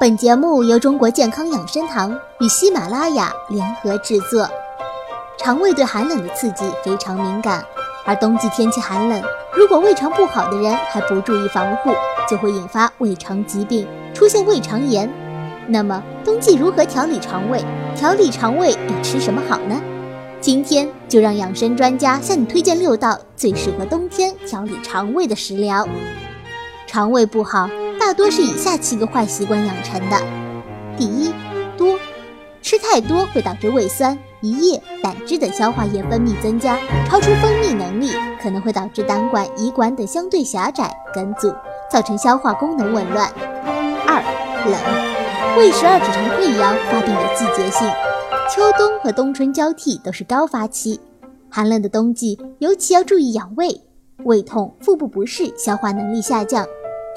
[0.00, 4.48] 本节目由中国健康养生堂与喜马拉雅联合制作。
[5.36, 7.64] 肠胃对寒冷的刺激非常敏感，
[8.06, 9.20] 而冬季天气寒冷，
[9.52, 11.90] 如果胃肠不好的人还不注意防护，
[12.30, 15.12] 就会引发胃肠疾病，出现胃肠炎。
[15.66, 17.60] 那么，冬季如何调理肠胃？
[17.96, 19.82] 调理肠胃要吃什么好呢？
[20.40, 25.88] 今天就让养生专家向你推荐六道最适合冬天调理肠胃的食疗。
[26.86, 27.68] 肠胃不好。
[28.08, 30.16] 大多是以下七个坏习惯养成的：
[30.96, 31.30] 第一，
[31.76, 31.94] 多
[32.62, 41.54] 吃太多会导致胃酸、胰液、胆汁等消化液分泌增加，超出分泌能力，可能会导致胆管、胰管等相对狭窄梗阻，
[41.90, 43.30] 造成消化功能紊乱。
[44.06, 44.22] 二，
[44.64, 47.86] 冷，胃十二指肠溃疡发病有季节性，
[48.48, 50.98] 秋冬和冬春交替都是高发期，
[51.50, 53.82] 寒冷的冬季尤其要注意养胃，
[54.24, 56.66] 胃痛、腹部不适、消化能力下降。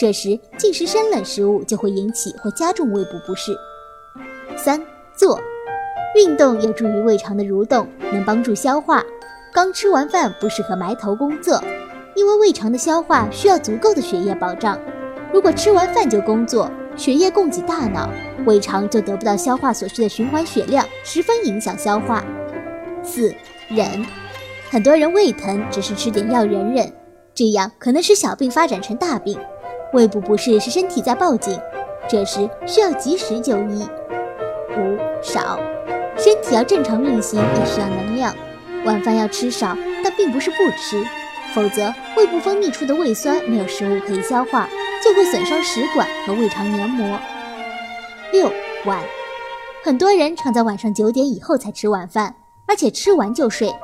[0.00, 3.54] 这时进食生冷食物就会引起或加重胃部不适。
[4.56, 4.82] 三、
[5.14, 5.38] 坐，
[6.16, 9.04] 运动有助于胃肠的蠕动，能帮助消化。
[9.52, 11.62] 刚吃完饭不适合埋头工作，
[12.14, 14.80] 因为胃肠的消化需要足够的血液保障。
[15.34, 18.08] 如果吃完饭就工作，血液供给大脑，
[18.46, 22.24] 胃肠就得不到消化所需的循环血量，十分影响消化。
[23.02, 23.34] 四、
[23.68, 23.86] 忍，
[24.70, 26.90] 很多人胃疼只是吃点药忍忍，
[27.34, 29.38] 这样可能使小病发展成大病。
[29.92, 31.58] 胃部不适是身体在报警，
[32.08, 33.88] 这时需要及时就医。
[34.76, 35.58] 五少，
[36.16, 38.34] 身体要正常运行也需要能量，
[38.84, 41.04] 晚饭要吃少，但并不是不吃，
[41.52, 44.68] 否则胃部分泌出的胃酸没有食物可以消化，
[45.04, 47.18] 就会损伤食管和胃肠黏膜。
[48.32, 48.48] 六
[48.86, 49.00] 晚，
[49.82, 53.74] 很多人常在晚上九点以后才吃晚饭，而且吃完就睡。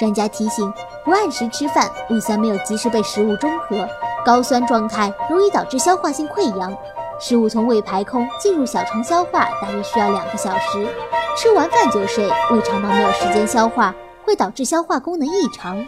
[0.00, 0.72] 专家提醒，
[1.04, 3.88] 不按时吃饭，胃酸没有及时被食物中和。
[4.24, 6.76] 高酸状态容易导致消化性溃疡，
[7.20, 10.88] 食物从胃排空进入小肠消化大约需要两个小时。
[11.36, 15.84] 吃完饭就睡，胃肠道没有时间消化，会导致消化功能异常。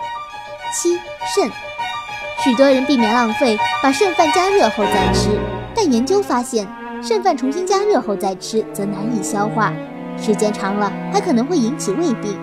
[0.73, 0.99] 七
[1.35, 1.51] 肾，
[2.43, 5.31] 许多人避免浪费，把剩饭加热后再吃，
[5.75, 6.67] 但研究发现，
[7.01, 9.73] 剩饭重新加热后再吃则难以消化，
[10.19, 12.37] 时间长了还可能会引起胃病。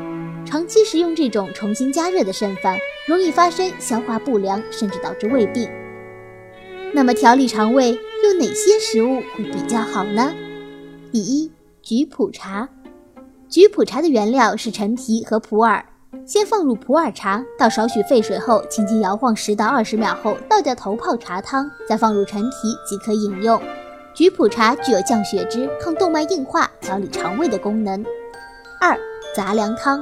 [0.45, 5.69] 长期食用这种重新加热的剩饭，容易发生消化不良，甚至导致胃病。
[6.95, 7.91] 那么调理肠胃
[8.23, 10.31] 用哪些食物会比较好呢？
[11.11, 12.69] 第一，菊普茶。
[13.49, 15.83] 菊普茶的原料是陈皮和普洱，
[16.23, 22.49] 先放入普洱茶，倒少许沸水后，轻轻摇晃十到二十秒后，倒掉头泡茶汤，再放入陈皮
[22.87, 23.59] 即可饮用。
[24.13, 28.05] 菊普茶具有降血脂、抗动脉硬化、调理肠胃的功能。
[28.79, 28.95] 二，
[29.35, 29.99] 杂粮汤。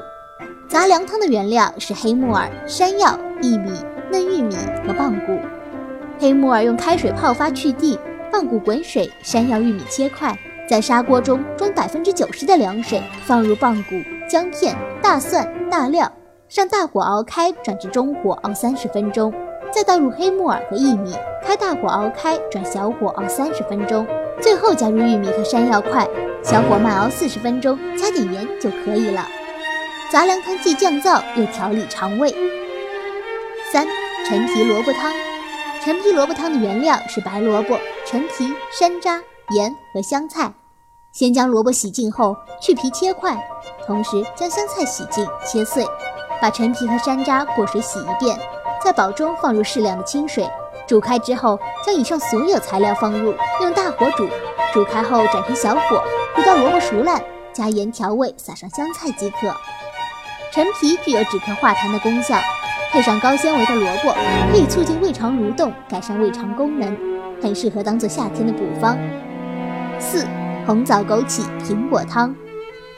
[0.68, 3.72] 杂粮汤的原料是黑木耳、山药、薏米、
[4.12, 5.38] 嫩玉米和棒骨。
[6.22, 7.98] 黑木耳用开水泡发去蒂，
[8.32, 10.38] 棒骨滚水，山药、玉米切块，
[10.70, 13.96] 在砂锅中装百分之九十的凉水，放入棒骨、
[14.30, 16.12] 姜片、大蒜、大料，
[16.48, 19.34] 上大火熬开，转至中火熬三十分钟，
[19.72, 24.06] 再倒入黑木耳和薏米，开大火熬开，转小火熬三十分钟，
[24.40, 26.08] 最后加入玉米和山药块，
[26.44, 29.28] 小火慢熬四十分钟，加点盐就可以了。
[30.12, 32.32] 杂粮汤既降燥又调理肠胃。
[33.74, 33.88] 三
[34.28, 35.12] 陈皮萝卜汤。
[35.84, 37.76] 陈皮萝卜汤的原料是白萝卜、
[38.06, 39.20] 陈皮、山楂、
[39.50, 40.54] 盐和香菜。
[41.12, 43.36] 先将萝卜洗净后去皮切块，
[43.88, 45.84] 同时将香菜洗净切碎，
[46.40, 48.40] 把陈皮和山楂过水洗一遍，
[48.84, 50.48] 在煲中放入适量的清水，
[50.88, 54.30] 煮开之后将以上所有材料放入，用大火煮，
[54.72, 56.04] 煮开后转成小火，
[56.36, 57.20] 煮到萝卜熟烂，
[57.52, 59.52] 加盐调味，撒上香菜即可。
[60.54, 62.38] 陈皮具有止咳化痰的功效。
[62.92, 64.14] 配上高纤维的萝卜，
[64.52, 66.94] 可以促进胃肠蠕动，改善胃肠功能，
[67.42, 68.98] 很适合当做夏天的补方。
[69.98, 70.26] 四
[70.68, 72.36] 红枣枸杞苹果汤，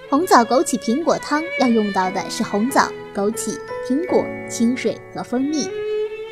[0.09, 3.55] 红枣枸杞苹果汤要用到的是红枣、枸杞、
[3.87, 5.69] 苹果、清水和蜂蜜。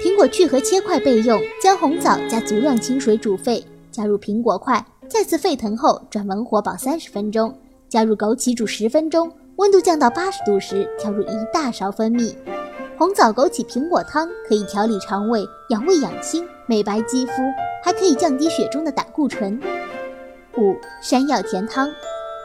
[0.04, 7.56] 苹果去核切块备用，将红枣加足量清水煮沸，加入苹果块，再次沸腾后转文火煲三十分钟，
[7.88, 12.36] 加入枸杞煮十分钟，温度降到八十度时调入一大勺蜂蜜。
[13.02, 17.32] 红枣枸杞苹果汤可以调理肠胃、养胃养心、美白肌肤，
[17.84, 19.60] 还可以降低血中的胆固醇。
[20.56, 21.90] 五山药甜汤，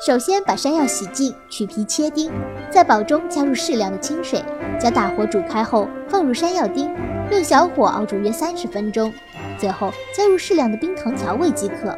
[0.06, 2.32] 首先把山药洗净，去皮切丁，
[2.70, 4.42] 在煲中加入适量的清水，
[4.80, 6.90] 将大火煮开后放入山药丁，
[7.30, 9.12] 用小火熬煮约三十分钟，
[9.58, 11.94] 最后加入适量的冰糖调味即可。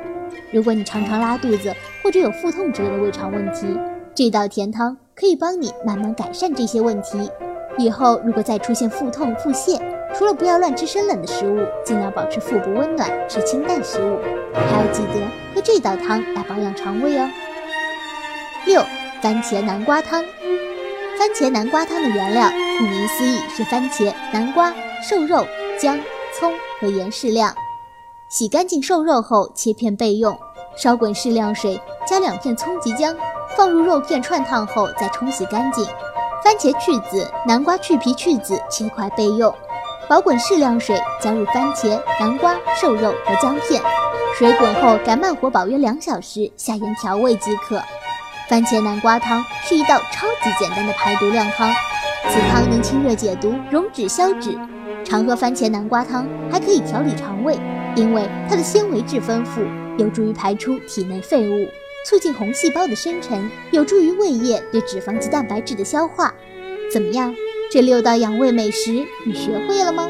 [0.50, 1.72] 如果你常常拉肚子
[2.02, 3.78] 或者有腹痛之类的胃肠问题，
[4.16, 7.31] 这道甜汤可以帮你慢慢改善这些问题。
[7.78, 9.80] 以后如果再出现腹痛、腹泻，
[10.12, 14.19] 除了不要乱吃生冷的食物，尽量保持腹部温暖，吃清淡食物，
[14.52, 15.20] 还要记得
[15.54, 17.28] 喝这道汤来保养肠胃哦。
[18.66, 18.82] 六、
[19.22, 20.25] 番茄南瓜汤。
[21.16, 22.48] 番茄南瓜汤的原料，
[22.78, 24.72] 顾名思义是番茄、南瓜、
[25.02, 25.46] 瘦肉、
[25.78, 25.98] 姜、
[26.32, 27.54] 葱和盐适量。
[28.28, 30.36] 洗干净瘦肉后切片备用，
[30.76, 33.16] 烧滚适量水，加两片葱及姜，
[33.56, 35.86] 放入肉片串烫后再冲洗干净。
[36.48, 39.54] 番茄去籽，南瓜去皮去籽，切块备用。
[40.08, 43.82] 保滚适量水，加入番茄、南瓜、瘦肉和姜片，
[44.34, 47.82] 水滚后改慢火保约两小时，下盐调味即可。
[48.48, 51.70] 番茄南瓜汤是一道超级简单的排毒靓汤，
[52.30, 54.58] 此汤能清热解毒、溶脂消脂。
[55.04, 57.58] 常喝番茄南瓜汤还可以调理肠胃，
[57.94, 59.60] 因为它的纤维质丰富，
[59.98, 61.68] 有助于排出体内废物，
[62.06, 66.34] 促进红细胞的生成，有助于胃液对脂肪及蛋白质的消化。
[66.90, 67.34] 怎么样？
[67.70, 70.08] 这六道养胃美食你学会了吗？